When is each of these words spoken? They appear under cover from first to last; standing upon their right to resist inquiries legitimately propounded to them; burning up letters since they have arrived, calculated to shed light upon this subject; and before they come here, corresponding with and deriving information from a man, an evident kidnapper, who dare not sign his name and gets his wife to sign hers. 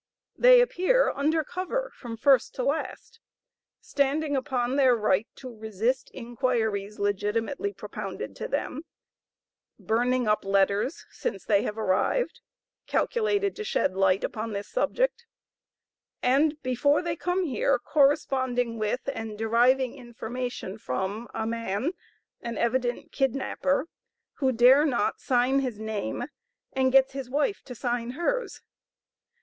They 0.35 0.61
appear 0.61 1.11
under 1.11 1.43
cover 1.43 1.91
from 1.95 2.17
first 2.17 2.55
to 2.55 2.63
last; 2.63 3.19
standing 3.81 4.35
upon 4.35 4.75
their 4.75 4.95
right 4.95 5.27
to 5.35 5.55
resist 5.55 6.09
inquiries 6.11 6.97
legitimately 6.97 7.73
propounded 7.73 8.35
to 8.37 8.47
them; 8.47 8.85
burning 9.77 10.27
up 10.27 10.43
letters 10.43 11.05
since 11.11 11.45
they 11.45 11.61
have 11.61 11.77
arrived, 11.77 12.39
calculated 12.87 13.55
to 13.55 13.63
shed 13.63 13.93
light 13.95 14.23
upon 14.23 14.53
this 14.53 14.67
subject; 14.69 15.27
and 16.23 16.59
before 16.63 17.03
they 17.03 17.15
come 17.15 17.43
here, 17.43 17.77
corresponding 17.77 18.79
with 18.79 19.01
and 19.13 19.37
deriving 19.37 19.93
information 19.95 20.79
from 20.79 21.27
a 21.35 21.45
man, 21.45 21.91
an 22.41 22.57
evident 22.57 23.11
kidnapper, 23.11 23.85
who 24.39 24.51
dare 24.51 24.83
not 24.83 25.19
sign 25.21 25.59
his 25.59 25.79
name 25.79 26.23
and 26.73 26.91
gets 26.91 27.11
his 27.11 27.29
wife 27.29 27.61
to 27.65 27.75
sign 27.75 28.09
hers. 28.17 28.61